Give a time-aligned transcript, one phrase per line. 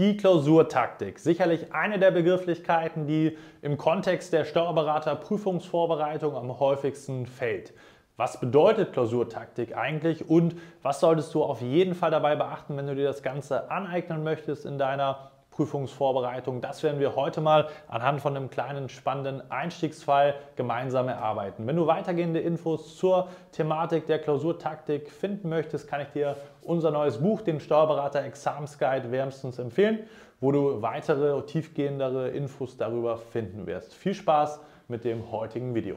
[0.00, 1.18] Die Klausurtaktik.
[1.18, 7.74] Sicherlich eine der Begrifflichkeiten, die im Kontext der Steuerberater-Prüfungsvorbereitung am häufigsten fällt.
[8.16, 12.94] Was bedeutet Klausurtaktik eigentlich und was solltest du auf jeden Fall dabei beachten, wenn du
[12.94, 16.60] dir das Ganze aneignen möchtest in deiner Prüfungsvorbereitung.
[16.60, 21.66] Das werden wir heute mal anhand von einem kleinen spannenden Einstiegsfall gemeinsam erarbeiten.
[21.66, 27.18] Wenn du weitergehende Infos zur Thematik der Klausurtaktik finden möchtest, kann ich dir unser neues
[27.18, 30.00] Buch, den Steuerberater Examsguide, wärmstens empfehlen,
[30.40, 33.94] wo du weitere tiefgehendere Infos darüber finden wirst.
[33.94, 35.96] Viel Spaß mit dem heutigen Video.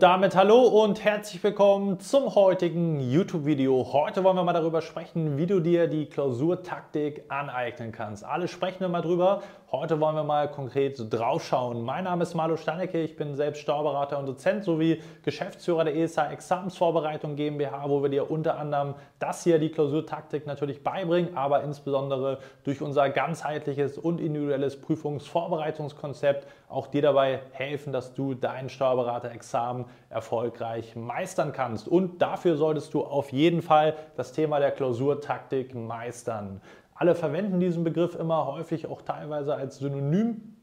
[0.00, 3.92] Und damit hallo und herzlich willkommen zum heutigen YouTube-Video.
[3.92, 8.24] Heute wollen wir mal darüber sprechen, wie du dir die Klausurtaktik aneignen kannst.
[8.24, 9.42] Alle sprechen wir mal drüber.
[9.70, 11.84] Heute wollen wir mal konkret draufschauen.
[11.84, 16.32] Mein Name ist Marlo Stannecke, ich bin selbst Steuerberater und Dozent sowie Geschäftsführer der ESA
[16.32, 22.38] Examensvorbereitung GmbH, wo wir dir unter anderem das hier, die Klausurtaktik natürlich beibringen, aber insbesondere
[22.64, 30.96] durch unser ganzheitliches und individuelles Prüfungsvorbereitungskonzept auch dir dabei helfen, dass du dein Steuerberater-Examen erfolgreich
[30.96, 31.88] meistern kannst.
[31.88, 36.60] Und dafür solltest du auf jeden Fall das Thema der Klausurtaktik meistern.
[36.94, 40.59] Alle verwenden diesen Begriff immer häufig auch teilweise als Synonym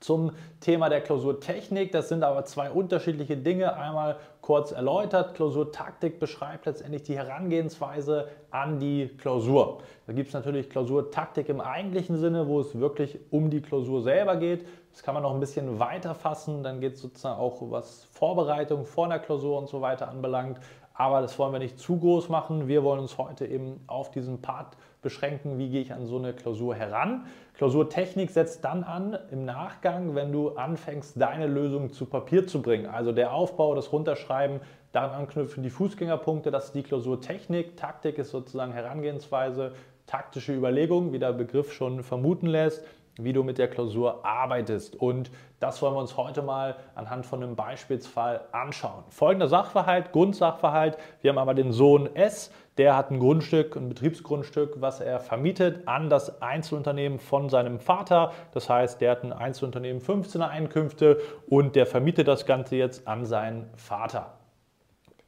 [0.00, 1.92] zum Thema der Klausurtechnik.
[1.92, 3.76] Das sind aber zwei unterschiedliche Dinge.
[3.76, 5.34] Einmal kurz erläutert.
[5.34, 9.78] Klausurtaktik beschreibt letztendlich die Herangehensweise an die Klausur.
[10.06, 14.36] Da gibt es natürlich Klausurtaktik im eigentlichen Sinne, wo es wirklich um die Klausur selber
[14.36, 14.66] geht.
[14.92, 16.62] Das kann man noch ein bisschen weiter fassen.
[16.62, 20.58] Dann geht es sozusagen auch, was Vorbereitung vor einer Klausur und so weiter anbelangt.
[20.94, 22.68] Aber das wollen wir nicht zu groß machen.
[22.68, 26.32] Wir wollen uns heute eben auf diesen Part beschränken, wie gehe ich an so eine
[26.32, 27.26] Klausur heran.
[27.54, 32.86] Klausurtechnik setzt dann an im Nachgang, wenn du anfängst, deine Lösung zu Papier zu bringen.
[32.86, 34.60] Also der Aufbau, das Runterschreiben,
[34.92, 37.76] daran anknüpfen die Fußgängerpunkte, das ist die Klausurtechnik.
[37.76, 39.72] Taktik ist sozusagen Herangehensweise,
[40.06, 42.84] taktische Überlegung, wie der Begriff schon vermuten lässt
[43.24, 44.96] wie du mit der Klausur arbeitest.
[44.96, 49.04] Und das wollen wir uns heute mal anhand von einem Beispielsfall anschauen.
[49.08, 50.98] Folgender Sachverhalt, Grundsachverhalt.
[51.20, 55.86] Wir haben aber den Sohn S, der hat ein Grundstück, ein Betriebsgrundstück, was er vermietet
[55.86, 58.32] an das Einzelunternehmen von seinem Vater.
[58.52, 63.26] Das heißt, der hat ein Einzelunternehmen 15er Einkünfte und der vermietet das Ganze jetzt an
[63.26, 64.39] seinen Vater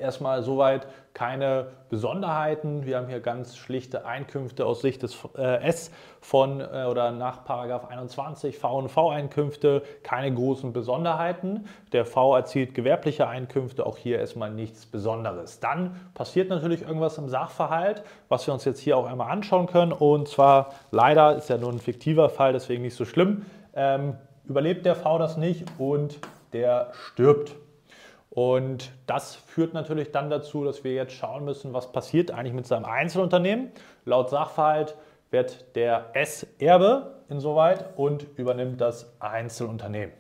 [0.02, 2.86] erstmal soweit keine Besonderheiten.
[2.86, 5.90] Wir haben hier ganz schlichte Einkünfte aus Sicht des äh, S
[6.20, 11.66] von äh, oder nach 21 V&V-Einkünfte, keine großen Besonderheiten.
[11.92, 15.60] Der V erzielt gewerbliche Einkünfte, auch hier erstmal nichts Besonderes.
[15.60, 19.92] Dann passiert natürlich irgendwas im Sachverhalt, was wir uns jetzt hier auch einmal anschauen können.
[19.92, 23.44] Und zwar leider ist ja nur ein fiktiver Fall, deswegen nicht so schlimm.
[23.74, 26.18] Ähm, überlebt der V das nicht und
[26.52, 27.54] der stirbt.
[28.34, 32.66] Und das führt natürlich dann dazu, dass wir jetzt schauen müssen, was passiert eigentlich mit
[32.66, 33.70] seinem Einzelunternehmen.
[34.06, 34.96] Laut Sachverhalt
[35.30, 40.14] wird der S Erbe insoweit und übernimmt das Einzelunternehmen.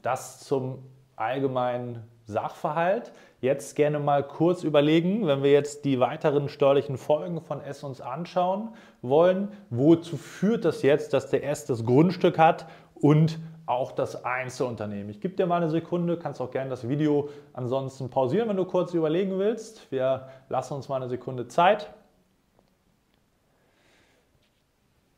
[0.00, 0.78] Das zum
[1.14, 3.12] allgemeinen Sachverhalt.
[3.42, 8.00] Jetzt gerne mal kurz überlegen, wenn wir jetzt die weiteren steuerlichen Folgen von S uns
[8.00, 8.70] anschauen
[9.02, 15.10] wollen, wozu führt das jetzt, dass der S das Grundstück hat und auch das Einzelunternehmen.
[15.10, 18.64] Ich gebe dir mal eine Sekunde, kannst auch gerne das Video ansonsten pausieren, wenn du
[18.64, 19.90] kurz überlegen willst.
[19.90, 21.90] Wir lassen uns mal eine Sekunde Zeit.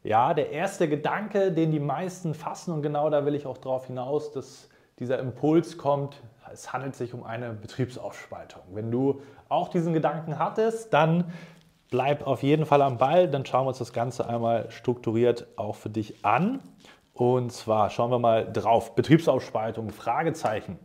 [0.02, 3.86] Ja, der erste Gedanke, den die meisten fassen, und genau da will ich auch darauf
[3.86, 8.62] hinaus, dass dieser Impuls kommt, es handelt sich um eine Betriebsaufspaltung.
[8.72, 9.20] Wenn du
[9.50, 11.32] auch diesen Gedanken hattest, dann
[11.90, 15.74] bleib auf jeden Fall am Ball, dann schauen wir uns das Ganze einmal strukturiert auch
[15.74, 16.60] für dich an.
[17.18, 18.94] Und zwar schauen wir mal drauf.
[18.94, 20.78] Betriebsaufspaltung, Fragezeichen.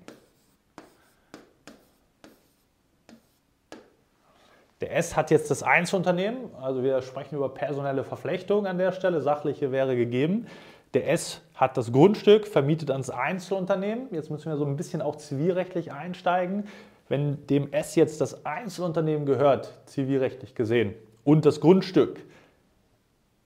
[4.81, 9.21] Der S hat jetzt das Einzelunternehmen, also wir sprechen über personelle Verflechtung an der Stelle,
[9.21, 10.47] sachliche wäre gegeben.
[10.95, 14.07] Der S hat das Grundstück, vermietet ans Einzelunternehmen.
[14.09, 16.67] Jetzt müssen wir so ein bisschen auch zivilrechtlich einsteigen.
[17.09, 22.25] Wenn dem S jetzt das Einzelunternehmen gehört, zivilrechtlich gesehen, und das Grundstück,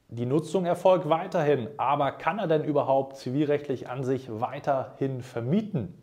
[0.10, 6.02] die Nutzung erfolgt weiterhin, aber kann er denn überhaupt zivilrechtlich an sich weiterhin vermieten?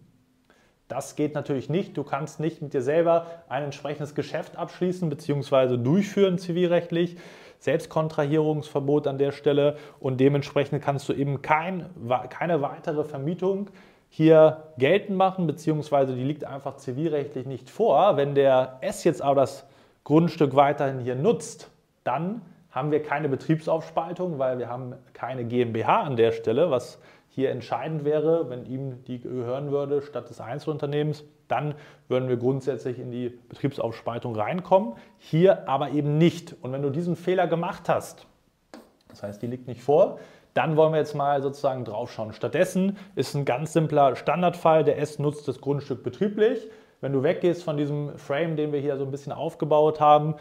[0.88, 1.96] Das geht natürlich nicht.
[1.96, 5.78] Du kannst nicht mit dir selber ein entsprechendes Geschäft abschließen bzw.
[5.78, 7.16] durchführen zivilrechtlich.
[7.58, 11.86] Selbstkontrahierungsverbot an der Stelle und dementsprechend kannst du eben kein,
[12.28, 13.70] keine weitere Vermietung
[14.10, 18.18] hier geltend machen, beziehungsweise die liegt einfach zivilrechtlich nicht vor.
[18.18, 19.66] Wenn der S jetzt aber das
[20.04, 21.70] Grundstück weiterhin hier nutzt,
[22.04, 22.42] dann
[22.74, 26.98] haben wir keine Betriebsaufspaltung, weil wir haben keine GmbH an der Stelle, was
[27.28, 31.74] hier entscheidend wäre, wenn ihm die gehören würde statt des Einzelunternehmens, dann
[32.08, 34.94] würden wir grundsätzlich in die Betriebsaufspaltung reinkommen.
[35.18, 36.56] Hier aber eben nicht.
[36.62, 38.26] Und wenn du diesen Fehler gemacht hast,
[39.08, 40.18] das heißt, die liegt nicht vor,
[40.54, 42.32] dann wollen wir jetzt mal sozusagen draufschauen.
[42.32, 46.68] Stattdessen ist ein ganz simpler Standardfall, der S nutzt das Grundstück betrieblich.
[47.00, 50.36] Wenn du weggehst von diesem Frame, den wir hier so ein bisschen aufgebaut haben,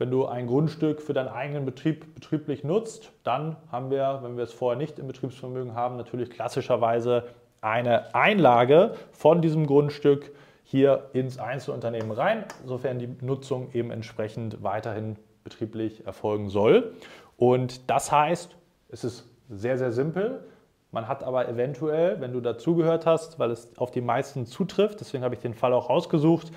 [0.00, 4.44] wenn du ein Grundstück für deinen eigenen Betrieb betrieblich nutzt, dann haben wir, wenn wir
[4.44, 7.24] es vorher nicht im Betriebsvermögen haben, natürlich klassischerweise
[7.60, 10.32] eine Einlage von diesem Grundstück
[10.64, 16.94] hier ins Einzelunternehmen rein, sofern die Nutzung eben entsprechend weiterhin betrieblich erfolgen soll.
[17.36, 18.56] Und das heißt,
[18.88, 20.44] es ist sehr, sehr simpel.
[20.92, 25.24] Man hat aber eventuell, wenn du dazugehört hast, weil es auf die meisten zutrifft, deswegen
[25.24, 26.52] habe ich den Fall auch rausgesucht,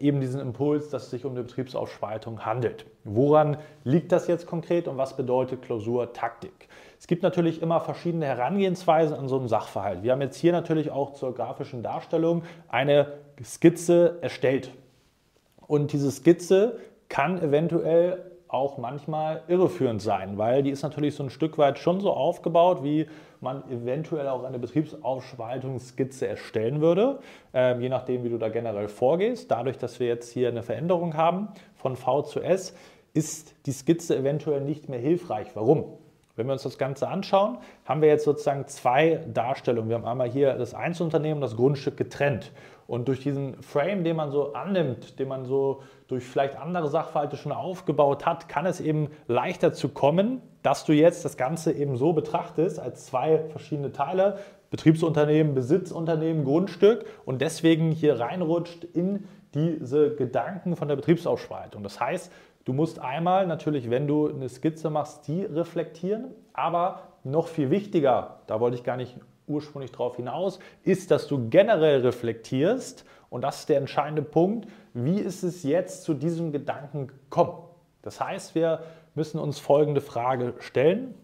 [0.00, 2.86] eben diesen Impuls, dass es sich um eine Betriebsaufspaltung handelt.
[3.04, 6.68] Woran liegt das jetzt konkret und was bedeutet Klausurtaktik?
[6.98, 10.02] Es gibt natürlich immer verschiedene Herangehensweisen an so einen Sachverhalt.
[10.02, 14.70] Wir haben jetzt hier natürlich auch zur grafischen Darstellung eine Skizze erstellt.
[15.66, 16.78] Und diese Skizze
[17.08, 22.00] kann eventuell auch manchmal irreführend sein, weil die ist natürlich so ein Stück weit schon
[22.00, 23.06] so aufgebaut, wie
[23.40, 27.18] man eventuell auch eine Betriebsaufspaltungsskizze erstellen würde,
[27.52, 29.50] äh, je nachdem, wie du da generell vorgehst.
[29.50, 32.74] Dadurch, dass wir jetzt hier eine Veränderung haben von V zu S,
[33.12, 35.48] ist die Skizze eventuell nicht mehr hilfreich.
[35.54, 35.98] Warum?
[36.36, 39.88] Wenn wir uns das Ganze anschauen, haben wir jetzt sozusagen zwei Darstellungen.
[39.88, 42.50] Wir haben einmal hier das Einzelunternehmen und das Grundstück getrennt.
[42.86, 47.36] Und durch diesen Frame, den man so annimmt, den man so durch vielleicht andere Sachverhalte
[47.36, 51.96] schon aufgebaut hat, kann es eben leichter zu kommen, dass du jetzt das Ganze eben
[51.96, 54.38] so betrachtest als zwei verschiedene Teile,
[54.70, 61.84] Betriebsunternehmen, Besitzunternehmen, Grundstück und deswegen hier reinrutscht in diese Gedanken von der Betriebsaufspaltung.
[61.84, 62.32] Das heißt,
[62.64, 68.40] du musst einmal natürlich, wenn du eine Skizze machst, die reflektieren, aber noch viel wichtiger,
[68.46, 69.16] da wollte ich gar nicht
[69.46, 75.18] ursprünglich darauf hinaus, ist, dass du generell reflektierst und das ist der entscheidende Punkt, wie
[75.18, 77.58] ist es jetzt zu diesem Gedanken gekommen?
[78.02, 78.82] Das heißt, wir
[79.14, 81.14] müssen uns folgende Frage stellen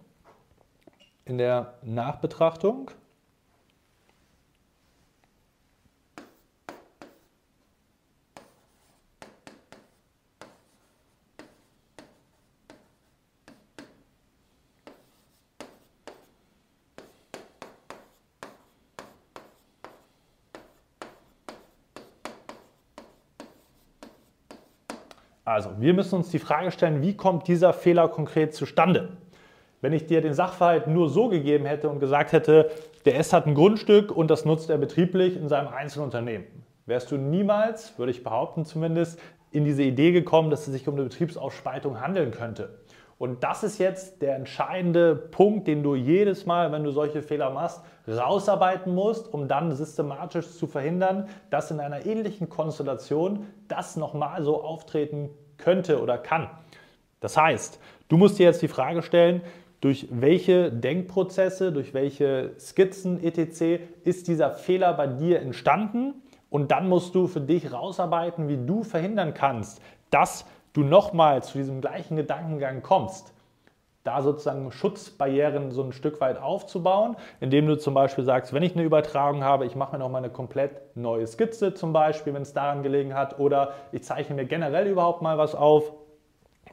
[1.24, 2.90] in der Nachbetrachtung.
[25.50, 29.08] Also, wir müssen uns die Frage stellen, wie kommt dieser Fehler konkret zustande?
[29.80, 32.70] Wenn ich dir den Sachverhalt nur so gegeben hätte und gesagt hätte,
[33.04, 36.46] der S hat ein Grundstück und das nutzt er betrieblich in seinem Einzelunternehmen,
[36.86, 39.18] wärst du niemals, würde ich behaupten zumindest,
[39.50, 42.78] in diese Idee gekommen, dass es sich um eine Betriebsaufspaltung handeln könnte.
[43.18, 47.50] Und das ist jetzt der entscheidende Punkt, den du jedes Mal, wenn du solche Fehler
[47.50, 54.44] machst, rausarbeiten musst, um dann systematisch zu verhindern, dass in einer ähnlichen Konstellation das nochmal
[54.44, 55.28] so auftreten
[55.60, 56.48] könnte oder kann.
[57.20, 57.78] Das heißt,
[58.08, 59.42] du musst dir jetzt die Frage stellen,
[59.80, 63.82] durch welche Denkprozesse, durch welche Skizzen etc.
[64.04, 66.14] ist dieser Fehler bei dir entstanden?
[66.50, 69.80] Und dann musst du für dich rausarbeiten, wie du verhindern kannst,
[70.10, 73.32] dass du nochmal zu diesem gleichen Gedankengang kommst,
[74.04, 78.74] da sozusagen Schutzbarrieren so ein Stück weit aufzubauen, indem du zum Beispiel sagst, wenn ich
[78.74, 82.54] eine Übertragung habe, ich mache mir nochmal eine komplett neue Skizze zum Beispiel, wenn es
[82.54, 85.92] daran gelegen hat, oder ich zeichne mir generell überhaupt mal was auf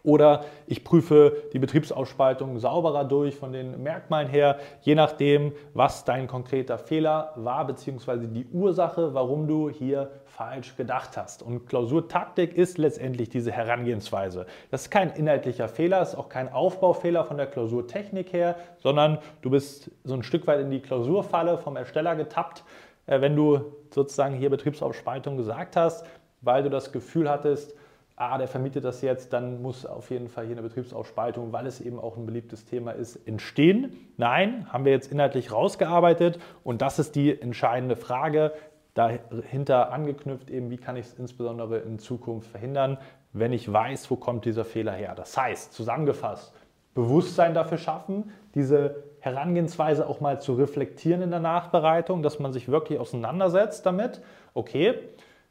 [0.08, 6.28] oder ich prüfe die Betriebsausspaltung sauberer durch von den Merkmalen her, je nachdem, was dein
[6.28, 11.44] konkreter Fehler war, beziehungsweise die Ursache, warum du hier falsch gedacht hast.
[11.44, 14.46] Und Klausurtaktik ist letztendlich diese Herangehensweise.
[14.72, 19.50] Das ist kein inhaltlicher Fehler, ist auch kein Aufbaufehler von der Klausurtechnik her, sondern du
[19.50, 22.64] bist so ein Stück weit in die Klausurfalle vom Ersteller getappt,
[23.08, 23.60] äh, wenn du
[23.94, 26.06] sozusagen hier Betriebsaufspaltung gesagt hast,
[26.40, 27.76] weil du das Gefühl hattest,
[28.18, 31.80] ah, der vermietet das jetzt, dann muss auf jeden Fall hier eine Betriebsaufspaltung, weil es
[31.80, 33.96] eben auch ein beliebtes Thema ist, entstehen.
[34.18, 38.54] Nein, haben wir jetzt inhaltlich rausgearbeitet und das ist die entscheidende Frage.
[38.96, 42.98] Dahinter angeknüpft eben, wie kann ich es insbesondere in Zukunft verhindern,
[43.34, 45.14] wenn ich weiß, wo kommt dieser Fehler her.
[45.16, 46.54] Das heißt, zusammengefasst,
[46.96, 52.70] Bewusstsein dafür schaffen, diese Herangehensweise auch mal zu reflektieren in der Nachbereitung, dass man sich
[52.70, 54.22] wirklich auseinandersetzt damit.
[54.56, 54.96] Okay,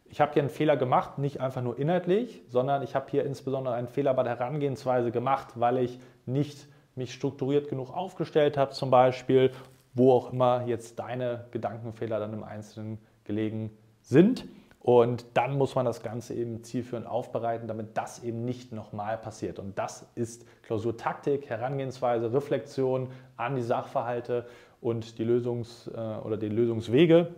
[0.08, 3.74] ich habe hier einen Fehler gemacht, nicht einfach nur inhaltlich, sondern ich habe hier insbesondere
[3.74, 8.90] einen Fehler bei der Herangehensweise gemacht, weil ich nicht mich strukturiert genug aufgestellt habe, zum
[8.90, 9.50] Beispiel,
[9.94, 13.70] wo auch immer jetzt deine Gedankenfehler dann im Einzelnen gelegen
[14.02, 14.46] sind.
[14.80, 19.58] Und dann muss man das Ganze eben zielführend aufbereiten, damit das eben nicht nochmal passiert.
[19.58, 24.46] Und das ist Klausurtaktik, Herangehensweise, Reflexion an die Sachverhalte
[24.80, 27.34] und die Lösungs- äh, oder die Lösungswege.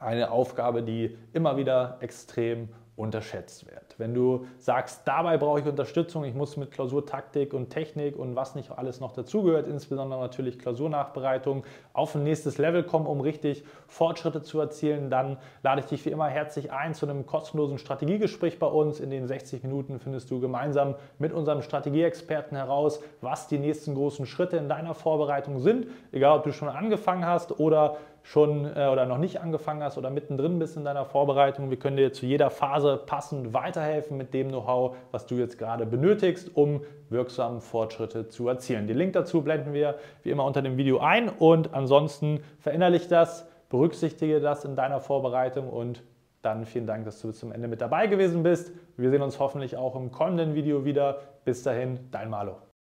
[0.00, 3.94] Eine Aufgabe, die immer wieder extrem unterschätzt wird.
[3.96, 8.56] Wenn du sagst, dabei brauche ich Unterstützung, ich muss mit Klausurtaktik und Technik und was
[8.56, 11.62] nicht alles noch dazugehört, insbesondere natürlich Klausurnachbereitung,
[11.92, 16.10] auf ein nächstes Level kommen, um richtig Fortschritte zu erzielen, dann lade ich dich wie
[16.10, 18.98] immer herzlich ein zu einem kostenlosen Strategiegespräch bei uns.
[18.98, 24.26] In den 60 Minuten findest du gemeinsam mit unserem Strategieexperten heraus, was die nächsten großen
[24.26, 29.06] Schritte in deiner Vorbereitung sind, egal ob du schon angefangen hast oder schon äh, oder
[29.06, 31.70] noch nicht angefangen hast oder mittendrin bist in deiner Vorbereitung.
[31.70, 35.86] Wir können dir zu jeder Phase passend weiterhelfen mit dem Know-how, was du jetzt gerade
[35.86, 38.86] benötigst, um wirksam Fortschritte zu erzielen.
[38.86, 43.48] Den Link dazu blenden wir wie immer unter dem Video ein und ansonsten verinnerlich das,
[43.70, 46.02] berücksichtige das in deiner Vorbereitung und
[46.42, 48.72] dann vielen Dank, dass du bis zum Ende mit dabei gewesen bist.
[48.96, 51.18] Wir sehen uns hoffentlich auch im kommenden Video wieder.
[51.44, 52.67] Bis dahin, dein Malo.